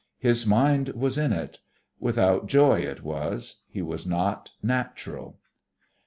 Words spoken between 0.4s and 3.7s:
mind was in it. Without joy it was.